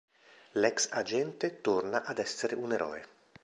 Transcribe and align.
L'ex 0.53 0.87
agente 0.89 1.61
torna 1.61 2.03
ad 2.05 2.17
essere 2.17 2.55
un 2.55 2.71
eroe. 2.71 3.05